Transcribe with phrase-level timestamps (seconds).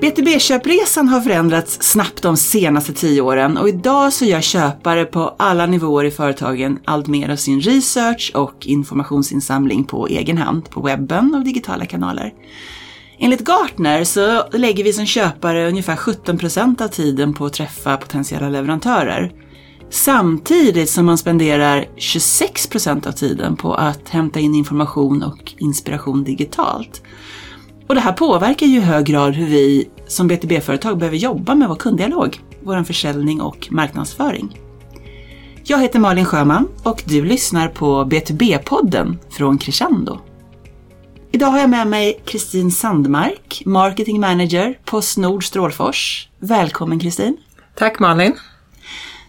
[0.00, 5.66] BTB-köpresan har förändrats snabbt de senaste tio åren och idag så gör köpare på alla
[5.66, 11.34] nivåer i företagen allt mer av sin research och informationsinsamling på egen hand på webben
[11.34, 12.32] och digitala kanaler.
[13.18, 18.48] Enligt Gartner så lägger vi som köpare ungefär 17% av tiden på att träffa potentiella
[18.48, 19.32] leverantörer.
[19.90, 27.02] Samtidigt som man spenderar 26% av tiden på att hämta in information och inspiration digitalt.
[27.90, 31.68] Och det här påverkar ju i hög grad hur vi som BTB-företag behöver jobba med
[31.68, 34.58] vår kunddialog, vår försäljning och marknadsföring.
[35.64, 40.18] Jag heter Malin Sjöman och du lyssnar på B2B-podden från Crescendo.
[41.32, 46.28] Idag har jag med mig Kristin Sandmark, Marketing Manager på Snord Strålfors.
[46.38, 47.36] Välkommen Kristin!
[47.74, 48.34] Tack Malin!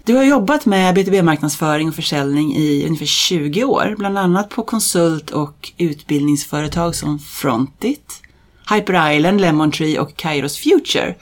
[0.05, 5.31] Du har jobbat med B2B-marknadsföring och försäljning i ungefär 20 år, bland annat på konsult
[5.31, 8.20] och utbildningsföretag som Frontit,
[8.70, 11.15] Hyper Island, Lemon Tree och Kairos Future.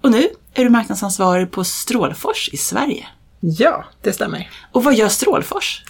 [0.00, 3.06] Och nu är du marknadsansvarig på Strålfors i Sverige.
[3.40, 4.50] Ja, det stämmer.
[4.72, 5.82] Och vad gör Strålfors?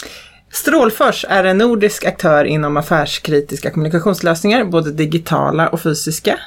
[0.50, 6.38] Strålfors är en nordisk aktör inom affärskritiska kommunikationslösningar, både digitala och fysiska.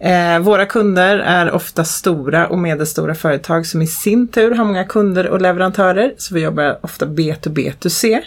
[0.00, 4.84] Eh, våra kunder är ofta stora och medelstora företag som i sin tur har många
[4.84, 8.20] kunder och leverantörer, så vi jobbar ofta B2B2C.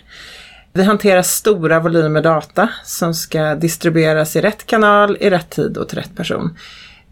[0.75, 5.89] Vi hanterar stora volymer data som ska distribueras i rätt kanal, i rätt tid och
[5.89, 6.57] till rätt person.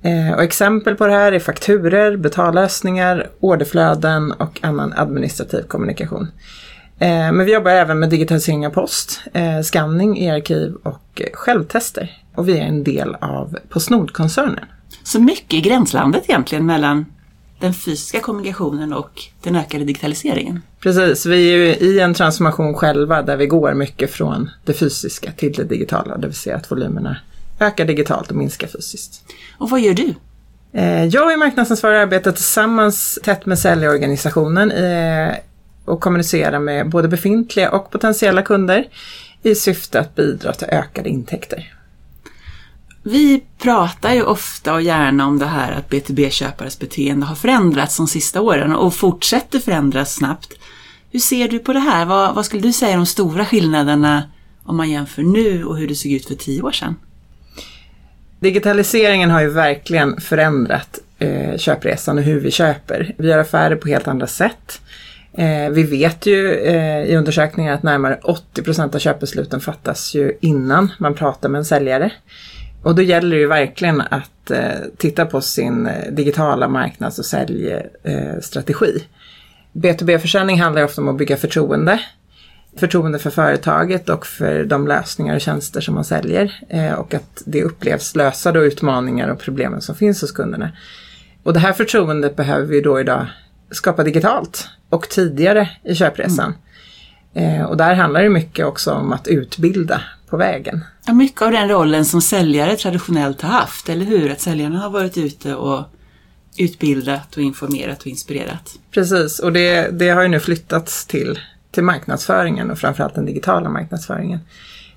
[0.02, 6.32] Eh, och exempel på det här är fakturer, betallösningar, orderflöden och annan administrativ kommunikation.
[7.00, 12.12] Eh, men vi jobbar även med digitalisering av post, eh, skanning i arkiv och självtester.
[12.36, 14.66] Och vi är en del av Postnord-koncernen.
[15.04, 17.06] Så mycket i gränslandet egentligen mellan
[17.62, 20.62] den fysiska kommunikationen och den ökade digitaliseringen.
[20.80, 25.32] Precis, vi är ju i en transformation själva där vi går mycket från det fysiska
[25.32, 27.18] till det digitala, det vill säga att volymerna
[27.60, 29.24] ökar digitalt och minskar fysiskt.
[29.58, 30.14] Och vad gör du?
[30.74, 35.36] Eh, jag är marknadsansvarig och arbetar tillsammans tätt med säljorganisationen eh,
[35.86, 38.88] och kommunicerar med både befintliga och potentiella kunder
[39.44, 41.74] i syfte att bidra till ökade intäkter.
[43.04, 48.08] Vi pratar ju ofta och gärna om det här att B2B-köpares beteende har förändrats de
[48.08, 50.54] sista åren och fortsätter förändras snabbt.
[51.12, 52.06] Hur ser du på det här?
[52.06, 54.24] Vad, vad skulle du säga är de stora skillnaderna
[54.64, 56.96] om man jämför nu och hur det såg ut för tio år sedan?
[58.40, 63.16] Digitaliseringen har ju verkligen förändrat eh, köpresan och hur vi köper.
[63.18, 64.82] Vi gör affärer på helt andra sätt.
[65.34, 70.38] Eh, vi vet ju eh, i undersökningar att närmare 80 procent av köpbesluten fattas ju
[70.42, 72.12] innan man pratar med en säljare.
[72.84, 77.26] Och då gäller det ju verkligen att eh, titta på sin eh, digitala marknads och
[77.26, 78.96] säljstrategi.
[78.96, 79.02] Eh,
[79.74, 82.00] B2B-försäljning handlar ofta om att bygga förtroende.
[82.78, 86.54] Förtroende för företaget och för de lösningar och tjänster som man säljer.
[86.70, 90.72] Eh, och att det upplevs lösa då utmaningar och problemen som finns hos kunderna.
[91.44, 93.26] Och det här förtroendet behöver vi då idag
[93.72, 96.54] skapa digitalt och tidigare i köpresan.
[97.34, 97.62] Mm.
[97.62, 100.86] Eh, och där handlar det mycket också om att utbilda på vägen.
[101.06, 104.32] Ja, mycket av den rollen som säljare traditionellt har haft, eller hur?
[104.32, 105.84] Att säljarna har varit ute och
[106.58, 108.76] utbildat och informerat och inspirerat.
[108.92, 111.40] Precis, och det, det har ju nu flyttats till,
[111.72, 114.40] till marknadsföringen och framförallt den digitala marknadsföringen.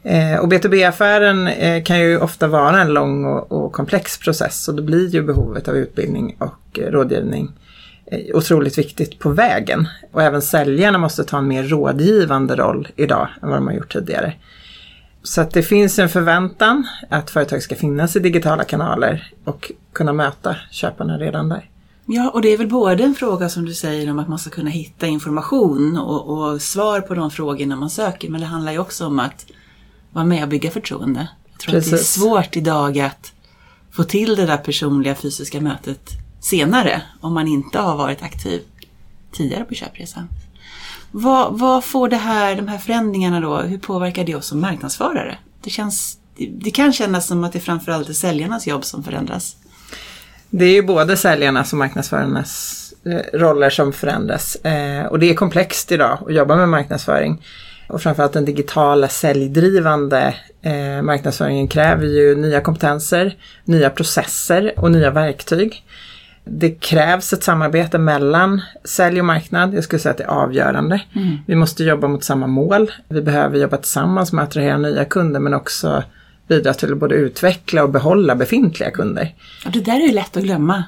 [0.03, 4.75] Eh, och B2B-affären eh, kan ju ofta vara en lång och, och, komplex process och
[4.75, 7.53] då blir ju behovet av utbildning och eh, rådgivning
[8.07, 9.89] eh, otroligt viktigt på vägen.
[10.13, 13.93] Och även säljarna måste ta en mer rådgivande roll idag än vad de har gjort
[13.93, 14.33] tidigare.
[15.27, 20.13] Så att det finns en förväntan att företag ska finnas i digitala kanaler och kunna
[20.13, 21.71] möta köparna redan där.
[22.07, 24.51] Ja, och det är väl både en fråga som du säger om att man ska
[24.51, 28.79] kunna hitta information och, och svar på de frågorna man söker, men det handlar ju
[28.79, 29.47] också om att
[30.13, 31.29] vara med och bygga förtroende.
[31.51, 31.93] Jag tror Precis.
[31.93, 33.33] att det är svårt idag att
[33.91, 36.11] få till det där personliga fysiska mötet
[36.41, 38.63] senare om man inte har varit aktiv
[39.33, 40.29] tidigare på köpresan.
[41.17, 45.39] Vad, vad, får det här, de här förändringarna då, hur påverkar det oss som marknadsförare?
[45.61, 49.57] Det, känns, det, det kan kännas som att det framförallt är säljarnas jobb som förändras.
[50.51, 54.57] Det är ju både säljarnas och marknadsförarnas eh, roller som förändras.
[54.57, 57.43] Eh, och det är komplext idag att jobba med marknadsföring.
[57.89, 65.11] Och framförallt den digitala säljdrivande eh, marknadsföringen kräver ju nya kompetenser, nya processer och nya
[65.11, 65.85] verktyg.
[66.45, 69.75] Det krävs ett samarbete mellan sälj och marknad.
[69.75, 71.03] Jag skulle säga att det är avgörande.
[71.13, 71.37] Mm.
[71.47, 72.93] Vi måste jobba mot samma mål.
[73.09, 76.05] Vi behöver jobba tillsammans med att attrahera nya kunder men också
[76.49, 79.35] bidra till att både utveckla och behålla befintliga kunder.
[79.67, 80.85] Och det där är ju lätt att glömma,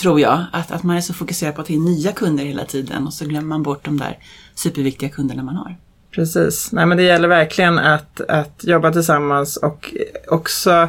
[0.00, 0.44] tror jag.
[0.52, 3.14] Att, att man är så fokuserad på att det är nya kunder hela tiden och
[3.14, 4.18] så glömmer man bort de där
[4.54, 5.76] superviktiga kunderna man har.
[6.10, 6.72] Precis.
[6.72, 9.94] Nej men det gäller verkligen att, att jobba tillsammans och
[10.28, 10.88] också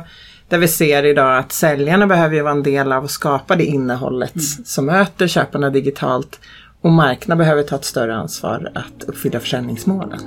[0.50, 3.66] Där vi ser idag att säljarna behöver ju vara en del av att skapa det
[3.66, 4.66] innehållet mm.
[4.66, 6.40] som möter köparna digitalt
[6.82, 10.20] och marknaden behöver ta ett större ansvar att uppfylla försäljningsmålen.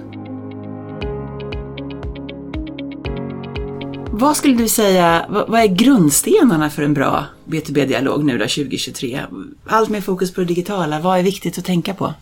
[4.13, 9.21] Vad skulle du säga, vad är grundstenarna för en bra B2B-dialog nu då 2023?
[9.67, 12.15] Allt med fokus på det digitala, vad är viktigt att tänka på?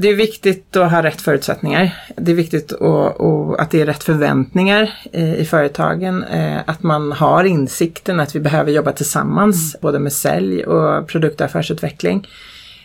[0.00, 1.94] Det är viktigt att ha rätt förutsättningar.
[2.16, 6.24] Det är viktigt att, det är rätt förväntningar i, företagen.
[6.24, 9.80] Eh, att man har insikten att vi behöver jobba tillsammans, mm.
[9.82, 12.28] både med sälj och produktaffärsutveckling.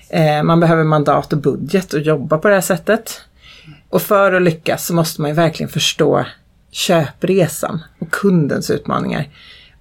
[0.09, 3.21] Eh, man behöver mandat och budget att jobba på det här sättet.
[3.89, 6.25] Och för att lyckas så måste man ju verkligen förstå
[6.71, 9.27] köpresan och kundens utmaningar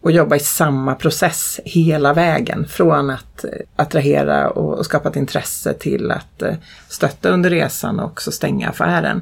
[0.02, 2.66] och jobba i samma process hela vägen.
[2.68, 6.54] Från att eh, attrahera och skapa ett intresse till att eh,
[6.88, 9.20] stötta under resan och också stänga affären.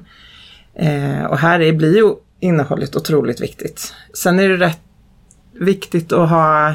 [0.75, 3.95] Eh, och här blir ju innehållet otroligt viktigt.
[4.15, 4.81] Sen är det rätt
[5.61, 6.75] viktigt att ha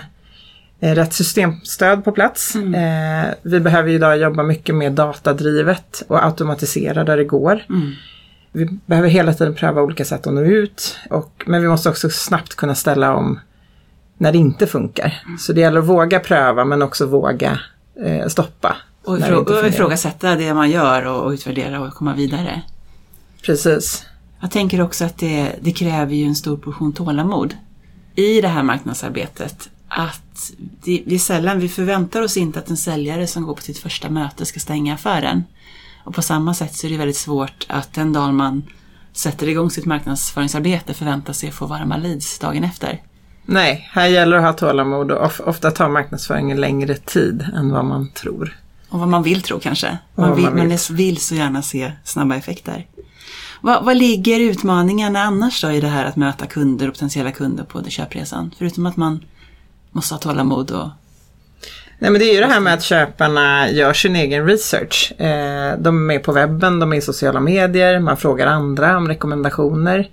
[0.79, 2.55] rätt systemstöd på plats.
[2.55, 3.33] Mm.
[3.41, 7.65] Vi behöver idag jobba mycket mer datadrivet och automatisera där det går.
[7.69, 7.91] Mm.
[8.51, 10.97] Vi behöver hela tiden pröva olika sätt att nå ut.
[11.09, 13.39] Och, men vi måste också snabbt kunna ställa om
[14.17, 15.21] när det inte funkar.
[15.25, 15.37] Mm.
[15.37, 17.59] Så det gäller att våga pröva men också våga
[18.05, 18.75] eh, stoppa.
[19.03, 22.61] Och, ifrå ifrågasätta det man gör och, och utvärdera och komma vidare.
[23.45, 24.05] Precis.
[24.41, 27.55] Jag tänker också att det, det kräver ju en stor portion tålamod
[28.15, 29.69] i det här marknadsarbetet.
[29.87, 33.61] Att det, det är sällan, vi förväntar oss inte att en säljare som går på
[33.61, 35.43] sitt första möte ska stänga affären.
[36.03, 38.63] Och på samma sätt så är det väldigt svårt att den dag man
[39.13, 43.01] sätter igång sitt marknadsföringsarbete förväntar sig att få varma leads dagen efter.
[43.45, 47.85] Nej, här gäller det att ha tålamod och ofta tar marknadsföringen längre tid än vad
[47.85, 48.57] man tror.
[48.89, 49.97] Och vad man vill tro kanske.
[50.15, 50.67] Man, vill, man, vill.
[50.67, 52.85] man vill så gärna se snabba effekter.
[53.61, 57.63] Vad, vad ligger utmaningarna annars då i det här att möta kunder och potentiella kunder
[57.63, 58.51] på köpresan?
[58.57, 59.25] Förutom att man
[59.91, 60.89] måste ha tålamod och
[61.99, 65.13] Nej men det är ju det här med att köparna gör sin egen research.
[65.21, 69.07] Eh, de är med på webben, de är i sociala medier, man frågar andra om
[69.07, 70.09] rekommendationer.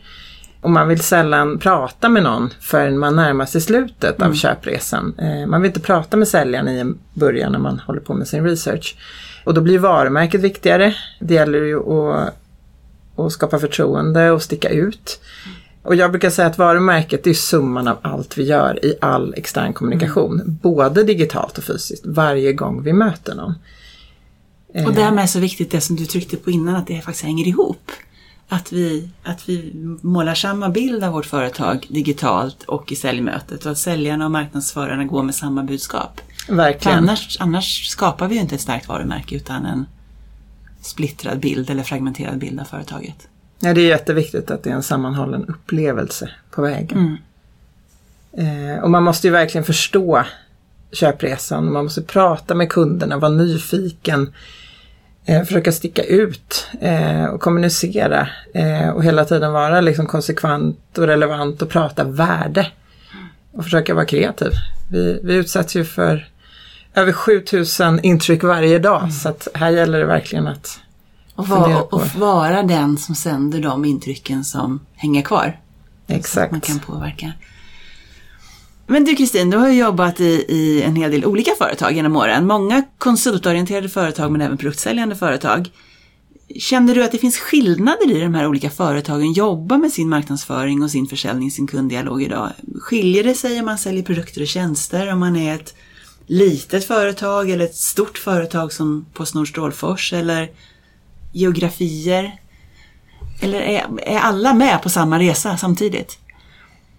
[0.62, 4.31] Och man vill sällan prata med någon förrän man närmar sig slutet mm.
[4.31, 5.14] av köpresan.
[5.19, 8.44] Eh, man vill inte prata med säljaren i början när man håller på med sin
[8.44, 8.97] research.
[9.44, 10.94] Och då blir varumärket viktigare.
[11.20, 12.35] Det gäller ju att,
[13.17, 15.20] att skapa förtroende och sticka ut.
[15.82, 19.73] Och jag brukar säga att varumärket är summan av allt vi gör i all extern
[19.73, 20.41] kommunikation.
[20.41, 20.58] Mm.
[20.62, 23.55] Både digitalt och fysiskt, varje gång vi möter någon.
[24.87, 27.49] Och därmed är så viktigt det som du tryckte på innan, att det faktiskt hänger
[27.49, 27.91] ihop.
[28.49, 29.73] Att vi, att vi
[30.03, 35.05] målar samma bild av vårt företag digitalt och i säljmötet och att säljarna och marknadsförarna
[35.05, 36.21] går med samma budskap.
[36.49, 36.99] Verkligen.
[36.99, 39.87] annars, annars skapar vi ju inte ett starkt varumärke utan en
[40.81, 43.29] splittrad bild eller fragmenterad bild av företaget.
[43.61, 46.99] Ja, det är jätteviktigt att det är en sammanhållen upplevelse på vägen.
[46.99, 47.17] Mm.
[48.33, 50.25] Eh, och man måste ju verkligen förstå
[50.93, 51.73] köpresan.
[51.73, 54.33] Man måste prata med kunderna, vara nyfiken,
[55.24, 61.06] eh, försöka sticka ut eh, och kommunicera eh, och hela tiden vara liksom konsekvent och
[61.06, 62.66] relevant och prata värde.
[63.52, 64.52] Och försöka vara kreativ.
[64.90, 66.28] Vi, vi utsätts ju för
[66.94, 69.10] över 7000 intryck varje dag mm.
[69.10, 70.80] så att här gäller det verkligen att
[71.34, 75.60] och, var, och vara den som sänder de intrycken som hänger kvar.
[76.06, 76.52] Exakt.
[76.52, 77.32] man kan påverka.
[78.86, 82.17] Men du Kristin, du har ju jobbat i, i en hel del olika företag genom
[82.17, 82.46] åren.
[82.46, 85.70] Många konsultorienterade företag men även produktsäljande företag.
[86.56, 90.82] Känner du att det finns skillnader i de här olika företagen jobbar med sin marknadsföring
[90.82, 92.51] och sin försäljning, sin kunddialog idag?
[92.81, 95.74] Skiljer det sig om man säljer produkter och tjänster, om man är ett
[96.27, 100.51] litet företag eller ett stort företag som Postnord Strålfors eller
[101.32, 102.41] geografier?
[103.41, 106.19] Eller är, är alla med på samma resa samtidigt?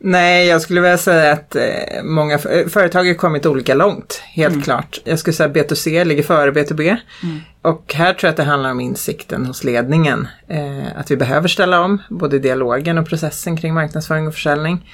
[0.05, 4.53] Nej, jag skulle vilja säga att eh, många eh, företag har kommit olika långt, helt
[4.53, 4.63] mm.
[4.63, 5.01] klart.
[5.03, 6.97] Jag skulle säga att B2C ligger före B2B.
[7.23, 7.39] Mm.
[7.61, 10.27] Och här tror jag att det handlar om insikten hos ledningen.
[10.47, 14.89] Eh, att vi behöver ställa om både dialogen och processen kring marknadsföring och försäljning.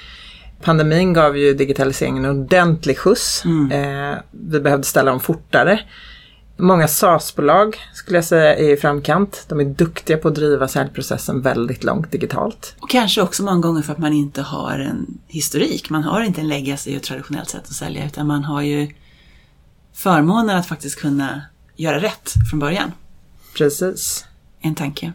[0.62, 3.44] Pandemin gav ju digitaliseringen en ordentlig skjuts.
[3.44, 3.72] Mm.
[3.72, 5.80] Eh, vi behövde ställa om fortare.
[6.60, 9.44] Många SaaS-bolag skulle jag säga är i framkant.
[9.48, 12.74] De är duktiga på att driva säljprocessen väldigt långt digitalt.
[12.80, 15.90] Och kanske också många gånger för att man inte har en historik.
[15.90, 18.94] Man har inte en legacy och ett traditionellt sätt att sälja utan man har ju
[19.92, 21.42] förmånen att faktiskt kunna
[21.76, 22.92] göra rätt från början.
[23.56, 24.24] Precis.
[24.60, 25.12] En tanke.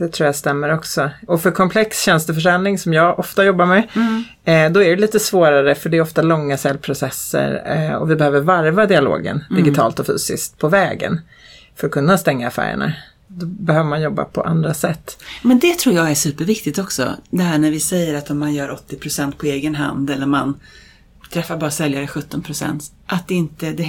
[0.00, 1.10] Det tror jag stämmer också.
[1.26, 4.24] Och för komplex tjänsteförsäljning som jag ofta jobbar med, mm.
[4.44, 8.16] eh, då är det lite svårare för det är ofta långa säljprocesser eh, och vi
[8.16, 9.62] behöver varva dialogen mm.
[9.62, 11.20] digitalt och fysiskt på vägen
[11.76, 12.92] för att kunna stänga affärerna.
[13.26, 15.22] då behöver man jobba på andra sätt.
[15.42, 17.16] Men det tror jag är superviktigt också.
[17.30, 20.60] Det här när vi säger att om man gör 80% på egen hand eller man
[21.32, 22.90] träffar bara säljare 17%.
[23.06, 23.82] Att det inte, det,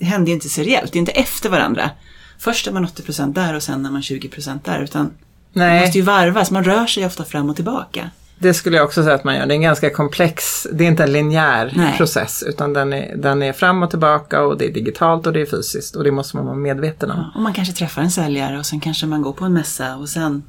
[0.00, 1.90] händer inte seriellt, det är inte efter varandra.
[2.38, 4.80] Först är man 80% där och sen är man 20% där.
[4.80, 5.10] Utan
[5.56, 5.74] Nej.
[5.74, 8.10] det måste ju varvas, man rör sig ofta fram och tillbaka.
[8.38, 9.46] Det skulle jag också säga att man gör.
[9.46, 11.96] Det är en ganska komplex, det är inte en linjär Nej.
[11.96, 15.40] process utan den är, den är fram och tillbaka och det är digitalt och det
[15.40, 17.32] är fysiskt och det måste man vara medveten om.
[17.34, 20.08] Och man kanske träffar en säljare och sen kanske man går på en mässa och
[20.08, 20.42] sen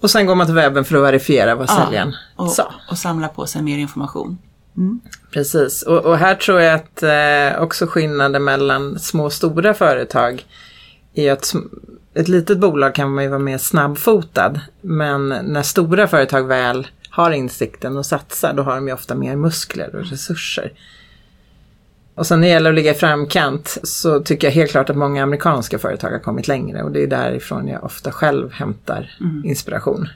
[0.00, 2.74] Och sen går man till webben för att verifiera vad säljaren och, sa.
[2.90, 4.38] och samla på sig mer information.
[5.32, 10.44] Precis, och, och här tror jag att eh, också skillnaden mellan små och stora företag
[11.14, 11.54] är att
[12.14, 14.60] ett litet bolag kan man ju vara mer snabbfotad.
[14.80, 19.36] Men när stora företag väl har insikten och satsar, då har de ju ofta mer
[19.36, 20.72] muskler och resurser.
[22.14, 24.96] Och sen när det gäller att ligga i framkant så tycker jag helt klart att
[24.96, 30.08] många amerikanska företag har kommit längre och det är därifrån jag ofta själv hämtar inspiration.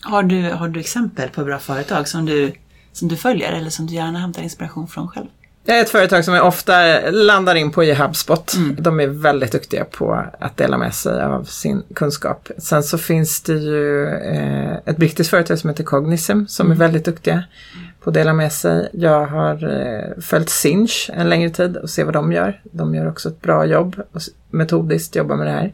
[0.00, 2.52] Har du, har du exempel på bra företag som du,
[2.92, 5.26] som du följer eller som du gärna hämtar inspiration från själv?
[5.68, 8.54] Jag är ett företag som jag ofta landar in på i HubSpot.
[8.78, 12.48] De är väldigt duktiga på att dela med sig av sin kunskap.
[12.58, 17.04] Sen så finns det ju eh, ett brittiskt företag som heter Cognism som är väldigt
[17.04, 17.44] duktiga
[18.00, 18.88] på att dela med sig.
[18.92, 22.60] Jag har eh, följt Sinch en längre tid och ser vad de gör.
[22.64, 24.20] De gör också ett bra jobb och
[24.50, 25.72] metodiskt jobbar med det här.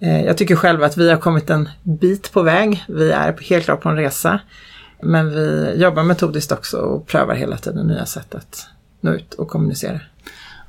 [0.00, 2.84] Eh, jag tycker själv att vi har kommit en bit på väg.
[2.88, 4.40] Vi är helt klart på en resa.
[5.02, 8.66] Men vi jobbar metodiskt också och prövar hela tiden nya sätt att
[9.00, 10.00] nå ut och kommunicera.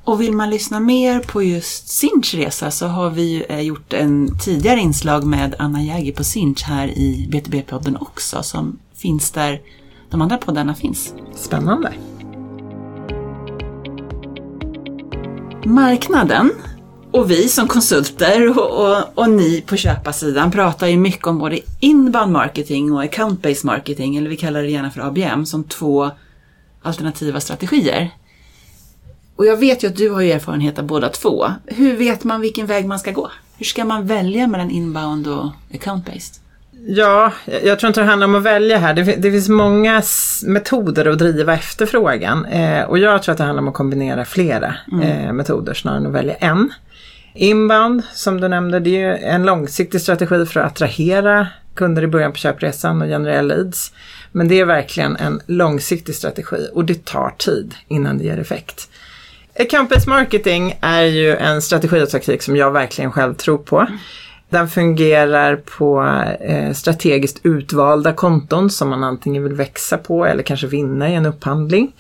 [0.04, 4.40] Och vill man lyssna mer på just Sinch resa så har vi eh, gjort en
[4.40, 9.62] tidigare inslag med Anna Jäger på Sinch här i BTB-podden också som finns där
[10.10, 11.14] de andra poddarna finns.
[11.36, 11.94] Spännande.
[15.66, 16.52] Marknaden
[17.12, 21.60] och vi som konsulter och, och, och ni på köparsidan pratar ju mycket om både
[21.80, 26.12] inbound marketing och account-based marketing, eller vi kallar det gärna för ABM, som två
[26.82, 28.12] alternativa strategier.
[29.40, 31.52] Och jag vet ju att du har erfarenhet av båda två.
[31.66, 33.32] Hur vet man vilken väg man ska gå?
[33.58, 36.40] Hur ska man välja mellan inbound och account-based?
[36.88, 38.94] Ja, jag tror inte det handlar om att välja här.
[38.94, 40.02] Det, det finns många
[40.46, 42.46] metoder att driva efterfrågan.
[42.46, 46.06] Eh, och jag tror att det handlar om att kombinera flera eh, metoder snarare än
[46.08, 46.74] att välja en.
[47.34, 52.08] Inbound, som du nämnde, det är ju en långsiktig strategi för att attrahera kunder i
[52.08, 53.92] början på köpresan och generera leads.
[54.32, 58.90] Men det är verkligen en långsiktig strategi och det tar tid innan det ger effekt.
[59.60, 63.88] Account-based marketing är ju en strategi och taktik som jag verkligen själv tror på.
[64.50, 66.04] Den fungerar på
[66.42, 71.26] eh, strategiskt utvalda konton som man antingen vill växa på eller kanske vinna i en
[71.26, 71.92] upphandling.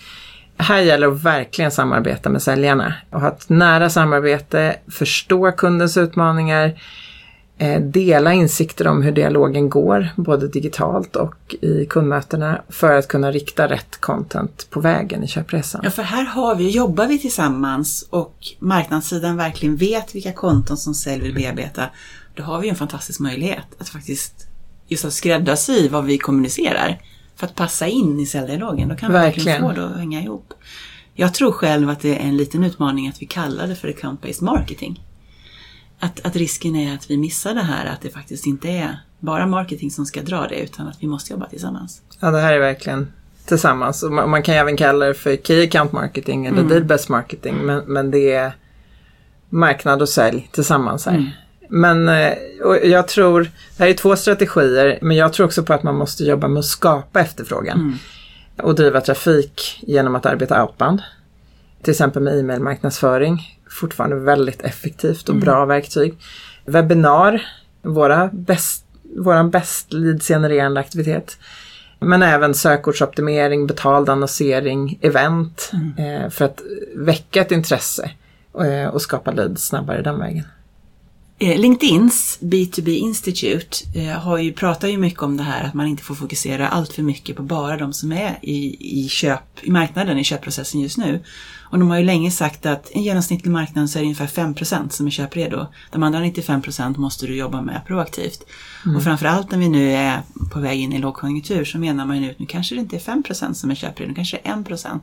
[0.57, 5.97] Här gäller det att verkligen samarbeta med säljarna och ha ett nära samarbete, förstå kundens
[5.97, 6.79] utmaningar,
[7.81, 13.69] dela insikter om hur dialogen går, både digitalt och i kundmötena, för att kunna rikta
[13.69, 15.81] rätt content på vägen i köpresan.
[15.83, 20.93] Ja, för här har vi, jobbar vi tillsammans och marknadssidan verkligen vet vilka konton som
[20.93, 21.83] sälj vill bearbeta.
[22.35, 24.47] Då har vi en fantastisk möjlighet att faktiskt
[24.87, 27.01] just att skräddarsy vad vi kommunicerar
[27.35, 28.89] för att passa in i säljdialogen.
[28.89, 29.75] Då kan vi verkligen Verkligen.
[29.75, 30.53] få det att hänga ihop.
[31.13, 34.43] Jag tror själv att det är en liten utmaning att vi kallar det för account-based
[34.43, 35.03] marketing.
[35.99, 39.47] Att, att risken är att vi missar det här, att det faktiskt inte är bara
[39.47, 42.01] marketing som ska dra det, utan att vi måste jobba tillsammans.
[42.19, 43.13] Ja, det här är verkligen
[43.45, 44.03] tillsammans.
[44.03, 47.55] Och man, man kan även kalla det för Key Account Marketing eller Deal Best Marketing.
[47.55, 48.51] Men, men det är
[49.49, 51.33] marknad och sälj tillsammans här.
[51.69, 52.33] Men eh,
[52.83, 53.41] jag tror,
[53.77, 56.59] det här är två strategier, men jag tror också på att man måste jobba med
[56.59, 57.99] att skapa efterfrågan.
[58.57, 61.01] Och driva trafik genom att arbeta outbound.
[61.81, 63.59] Till exempel med e-mailmarknadsföring.
[63.69, 66.17] Fortfarande väldigt effektivt och bra verktyg.
[66.65, 67.41] Webbinar,
[67.81, 68.85] våra bäst,
[69.17, 71.37] våran bäst leadsgenererande aktivitet.
[71.99, 75.71] Men även sökordsoptimering, betald annonsering, event.
[75.97, 76.61] Eh, för att
[76.95, 78.11] väcka ett intresse
[78.65, 80.45] eh, och skapa leads snabbare den vägen.
[81.41, 85.87] Eh, LinkedIns B2B Institute eh, har ju, pratar ju mycket om det här att man
[85.87, 89.71] inte får fokusera allt för mycket på bara de som är i, i, köp, i
[89.71, 91.23] marknaden, i köpprocessen just nu.
[91.71, 94.89] Och de har ju länge sagt att en genomsnittlig marknad så är det ungefär 5%
[94.89, 95.65] som är köpredo.
[95.91, 98.45] De andra 95% måste du jobba med proaktivt.
[98.95, 102.21] Och framförallt när vi nu är på väg in i lågkonjunktur så menar man ju
[102.21, 104.55] nu att nu kanske det inte är 5% som är köpredo, nu kanske det är
[104.55, 104.99] 1%.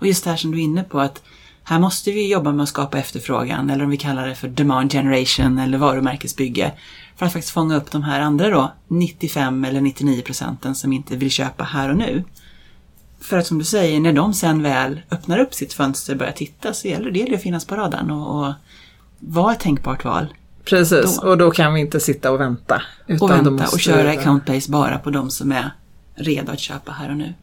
[0.00, 1.22] Och just det här som du är inne på att
[1.68, 4.92] här måste vi jobba med att skapa efterfrågan, eller om vi kallar det för demand
[4.92, 6.72] generation eller varumärkesbygge,
[7.16, 11.16] för att faktiskt fånga upp de här andra då, 95 eller 99 procenten som inte
[11.16, 12.24] vill köpa här och nu.
[13.20, 16.32] För att som du säger, när de sen väl öppnar upp sitt fönster och börjar
[16.32, 18.52] titta så gäller det att finnas på radarn och, och
[19.18, 20.26] vara ett tänkbart val.
[20.64, 21.28] Precis, Då.
[21.28, 22.82] och då kan vi inte sitta och vänta.
[23.20, 25.70] Och vänta och köra vi- account base bara på de som är
[26.14, 27.34] redo att köpa här och nu.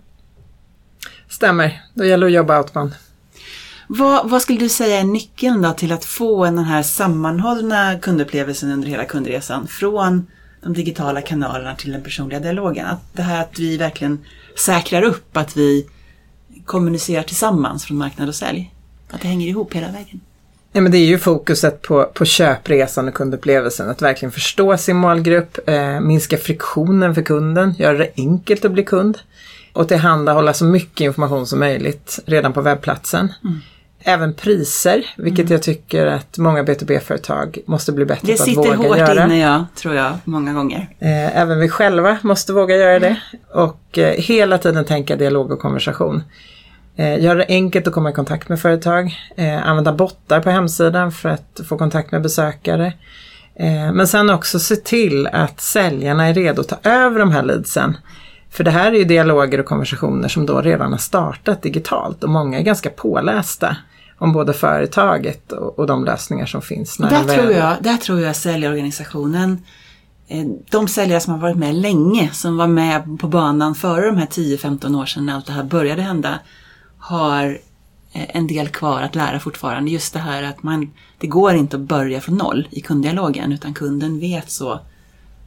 [1.29, 2.91] Stämmer, då gäller det att jobba outbound.
[3.87, 8.71] Vad, vad skulle du säga är nyckeln då till att få den här sammanhållna kundupplevelsen
[8.71, 9.67] under hela kundresan?
[9.67, 10.27] Från
[10.61, 12.85] de digitala kanalerna till den personliga dialogen.
[12.85, 14.19] Att det här att vi verkligen
[14.55, 15.87] säkrar upp att vi
[16.65, 18.73] kommunicerar tillsammans från marknad och sälj.
[19.09, 20.21] Att det hänger ihop hela vägen.
[20.71, 23.89] Ja, men det är ju fokuset på, på köpresan och kundupplevelsen.
[23.89, 28.83] Att verkligen förstå sin målgrupp, eh, minska friktionen för kunden, göra det enkelt att bli
[28.83, 29.17] kund
[29.73, 33.33] och tillhandahålla så mycket information som möjligt redan på webbplatsen.
[33.43, 33.61] Mm.
[34.07, 38.61] Även priser, vilket jag tycker att många B2B-företag måste bli bättre Det på att sitter
[38.61, 39.23] våga hårt göra.
[39.25, 40.87] inne, ja, tror jag, många gånger.
[40.99, 43.17] Eh, Även vi själva måste våga göra det
[43.53, 46.23] och eh, hela tiden tänka dialog och konversation.
[46.95, 49.15] Eh, Göra det enkelt att komma i kontakt med företag,
[49.63, 52.93] använda bottar på hemsidan för att få kontakt med besökare.
[53.93, 57.97] Men sen också se till att säljarna är redo att ta över de här leadsen.
[58.51, 62.29] För det här är ju dialoger och konversationer som då redan har startat digitalt och
[62.29, 63.77] många är ganska pålästa
[64.17, 66.99] om både företaget och, och de lösningar som finns.
[66.99, 69.63] när Där väl- tror, jag, där tror jag säljorganisationen,
[70.27, 74.17] eh, de säljare som har varit med länge, som var med på banan före de
[74.17, 76.39] här 10-15 år sedan när allt det här började hända,
[76.97, 77.45] har
[78.13, 79.91] eh, en del kvar att lära fortfarande.
[79.91, 83.73] Just det här att man, det går inte att börja från noll i kunddialogen, utan
[83.73, 84.79] kunden vet så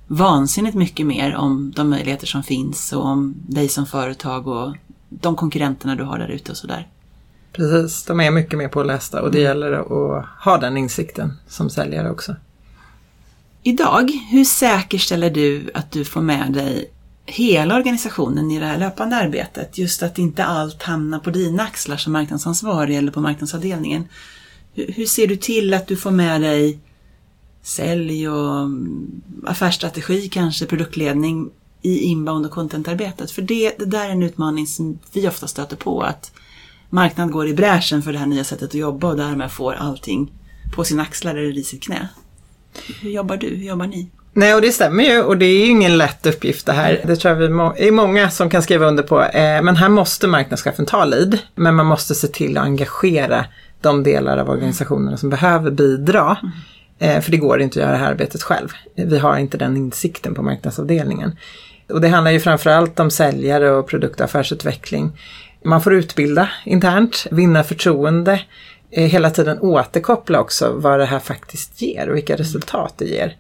[0.07, 4.75] vansinnigt mycket mer om de möjligheter som finns och om dig som företag och
[5.09, 6.89] de konkurrenterna du har där ute och sådär.
[7.59, 12.11] Precis, de är mycket mer pålästa och det gäller att ha den insikten som säljare
[12.11, 12.37] också.
[13.63, 16.91] Idag, hur säkerställer du att du får med dig
[17.27, 19.79] hela organisationen i det här löpande arbetet?
[19.79, 24.05] Just att inte allt hamnar på dina axlar som marknadsansvarig eller på marknadsavdelningen.
[24.75, 26.79] Hur, hur ser du till att du får med dig
[27.63, 31.51] sälj och mm, affärsstrategi, kanske produktledning
[31.83, 33.31] i inbound och contentarbetet?
[33.31, 36.03] För det, det där är en utmaning som vi ofta stöter på.
[36.03, 36.33] Att
[36.91, 40.33] marknaden går i bräschen för det här nya sättet att jobba och därmed får allting
[40.75, 42.09] på sina axlar eller i sitt knä.
[43.01, 43.47] Hur jobbar du?
[43.49, 44.09] Hur jobbar ni?
[44.33, 47.01] Nej, och det stämmer ju och det är ju ingen lätt uppgift det här.
[47.07, 49.23] Det tror jag vi må- är många som kan skriva under på.
[49.23, 51.39] Eh, men här måste marknadschefen ta lead.
[51.55, 53.45] Men man måste se till att engagera
[53.81, 56.37] de delar av organisationerna som behöver bidra.
[56.99, 58.69] Eh, för det går inte att göra det här arbetet själv.
[58.97, 61.37] Vi har inte den insikten på marknadsavdelningen.
[61.89, 65.13] Och det handlar ju framförallt om säljare och produkt och affärsutveckling.
[65.65, 68.41] Man får utbilda internt, vinna förtroende,
[68.91, 73.37] eh, hela tiden återkoppla också vad det här faktiskt ger och vilka resultat det ger.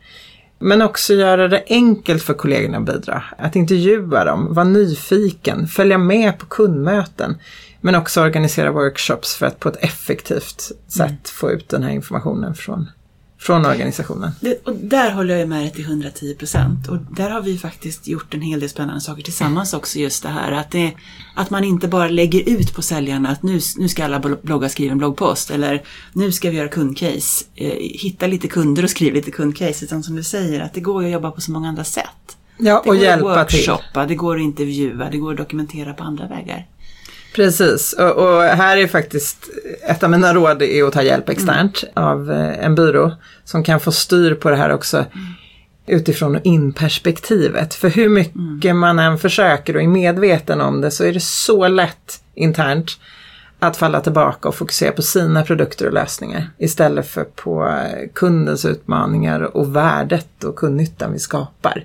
[0.59, 3.25] Men också göra det enkelt för kollegorna att bidra.
[3.39, 7.37] Att intervjua dem, vara nyfiken, följa med på kundmöten.
[7.81, 12.55] Men också organisera workshops för att på ett effektivt sätt få ut den här informationen
[12.55, 12.91] från,
[13.41, 14.31] från organisationen.
[14.41, 16.89] Det, och där håller jag med dig till 110 procent.
[16.89, 19.99] Och där har vi faktiskt gjort en hel del spännande saker tillsammans också.
[19.99, 20.93] Just det här att, det,
[21.35, 24.93] att man inte bara lägger ut på säljarna att nu, nu ska alla bloggar skriva
[24.93, 25.51] en bloggpost.
[25.51, 27.45] Eller nu ska vi göra kundcase.
[27.55, 29.85] Eh, hitta lite kunder och skriv lite kundcase.
[29.85, 32.07] Utan som du säger, att det går att jobba på så många andra sätt.
[32.59, 33.59] Ja, Det och går hjälpa att till.
[33.69, 36.67] workshoppa, det går att intervjua, det går att dokumentera på andra vägar.
[37.39, 39.49] Precis, och, och här är faktiskt
[39.83, 43.13] ett av mina råd är att ta hjälp externt av eh, en byrå
[43.45, 45.05] som kan få styr på det här också
[45.87, 47.75] utifrån in-perspektivet.
[47.75, 51.69] För hur mycket man än försöker och är medveten om det så är det så
[51.69, 52.91] lätt internt
[53.59, 58.65] att falla tillbaka och fokusera på sina produkter och lösningar istället för på eh, kundens
[58.65, 61.85] utmaningar och värdet och kundnyttan vi skapar.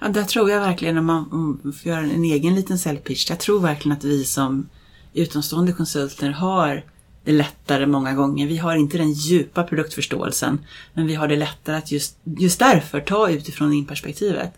[0.00, 3.60] Ja, där tror jag verkligen, om man får göra en egen liten säljpitch, jag tror
[3.60, 4.68] verkligen att vi som
[5.14, 6.84] utomstående konsulter har
[7.24, 8.46] det lättare många gånger.
[8.46, 10.58] Vi har inte den djupa produktförståelsen,
[10.94, 14.52] men vi har det lättare att just, just därför ta utifrån in-perspektivet.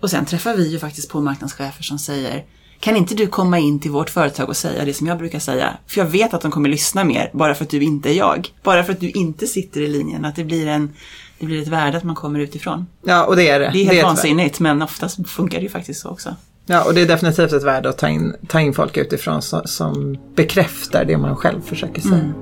[0.00, 2.44] Och sen träffar vi ju faktiskt på marknadschefer som säger
[2.82, 5.76] kan inte du komma in till vårt företag och säga det som jag brukar säga?
[5.86, 8.48] För jag vet att de kommer lyssna mer, bara för att du inte är jag.
[8.62, 10.24] Bara för att du inte sitter i linjen.
[10.24, 10.92] Att det blir, en,
[11.38, 12.86] det blir ett värde att man kommer utifrån.
[13.04, 13.70] Ja, och det är det.
[13.72, 16.36] Det är helt ett vansinnigt, men oftast funkar det ju faktiskt så också.
[16.66, 19.62] Ja, och det är definitivt ett värde att ta in, ta in folk utifrån som,
[19.64, 22.14] som bekräftar det man själv försöker säga.
[22.14, 22.32] Mm.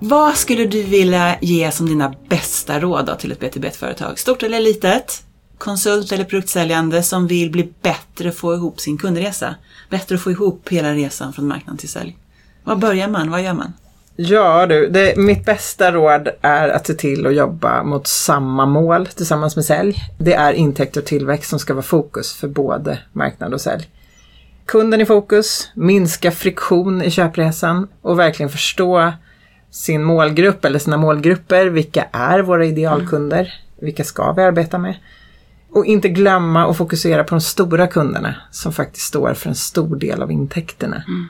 [0.00, 4.18] Vad skulle du vilja ge som dina bästa råd till ett BTB-företag?
[4.18, 5.25] Stort eller litet?
[5.58, 9.54] Konsult eller produktsäljande som vill bli bättre få ihop sin kundresa?
[9.90, 12.16] Bättre att få ihop hela resan från marknad till sälj.
[12.64, 13.30] Var börjar man?
[13.30, 13.72] Vad gör man?
[14.18, 19.06] Ja du, det, mitt bästa råd är att se till att jobba mot samma mål
[19.06, 19.96] tillsammans med sälj.
[20.18, 23.88] Det är intäkt och tillväxt som ska vara fokus för både marknad och sälj.
[24.66, 29.12] kunden i fokus, minska friktion i köpresan och verkligen förstå
[29.70, 31.66] sin målgrupp eller sina målgrupper.
[31.66, 33.54] Vilka är våra idealkunder?
[33.80, 34.94] Vilka ska vi arbeta med?
[35.76, 39.96] Och inte glömma och fokusera på de stora kunderna som faktiskt står för en stor
[39.96, 40.96] del av intäkterna.
[41.08, 41.26] Mm.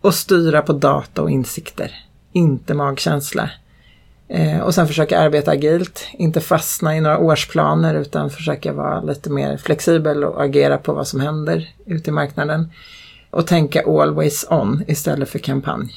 [0.00, 1.90] Och styra på data och insikter,
[2.32, 3.50] inte magkänsla.
[4.28, 9.30] Eh, och sen försöka arbeta agilt, inte fastna i några årsplaner utan försöka vara lite
[9.30, 12.70] mer flexibel och agera på vad som händer ute i marknaden.
[13.30, 15.92] Och tänka always on istället för kampanj.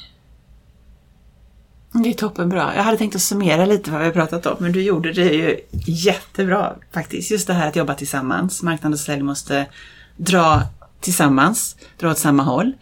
[1.92, 2.76] Det är toppenbra.
[2.76, 5.34] Jag hade tänkt att summera lite vad vi har pratat om, men du gjorde det
[5.34, 7.30] ju jättebra faktiskt.
[7.30, 8.62] Just det här att jobba tillsammans.
[8.62, 9.66] Marknad och sälj måste
[10.16, 10.62] dra
[11.00, 12.72] tillsammans, dra åt samma håll.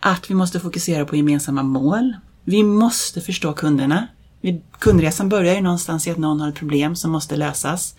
[0.00, 2.16] Att vi måste fokusera på gemensamma mål.
[2.44, 4.06] Vi måste förstå kunderna.
[4.78, 7.94] Kundresan börjar ju någonstans i att någon har ett problem som måste lösas.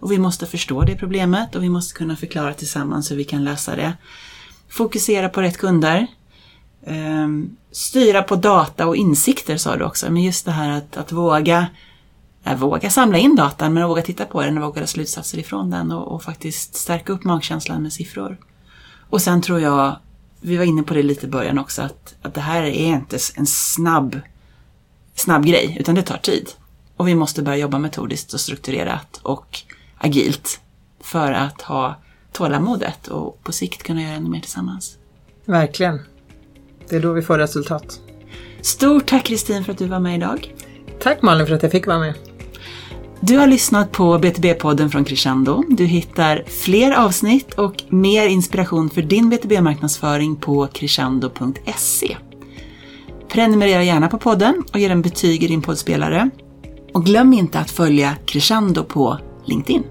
[0.00, 3.44] Och vi måste förstå det problemet och vi måste kunna förklara tillsammans hur vi kan
[3.44, 3.92] lösa det.
[4.68, 6.06] Fokusera på rätt kunder.
[6.88, 11.12] Ehm, styra på data och insikter sa du också, men just det här att, att
[11.12, 11.66] våga,
[12.44, 15.70] äh, våga samla in datan men våga titta på den och våga dra slutsatser ifrån
[15.70, 18.38] den och, och, faktiskt stärka upp magkänslan med siffror.
[19.10, 19.96] Och sen tror jag,
[20.40, 23.18] vi var inne på det lite i början också, att, att det här är inte
[23.36, 24.20] en snabb,
[25.14, 26.50] snabb grej, utan det tar tid.
[26.96, 29.60] Och vi måste börja jobba metodiskt och strukturerat och
[29.98, 30.60] agilt
[31.00, 31.96] för att ha
[32.32, 34.96] tålamodet och på sikt kunna göra ännu mer tillsammans.
[35.44, 36.00] Verkligen.
[36.90, 38.00] Det är då vi får resultat.
[38.60, 40.54] Stort tack Kristin för att du var med idag.
[41.00, 42.14] Tack Malin för att jag fick vara med.
[43.20, 45.64] Du har lyssnat på BTB-podden från Crescendo.
[45.68, 52.16] Du hittar fler avsnitt och mer inspiration för din BTB-marknadsföring på crescendo.se.
[53.28, 56.30] Prenumerera gärna på podden och ge den betyg i din poddspelare.
[56.94, 59.84] Och glöm inte att följa Crescendo på LinkedIn.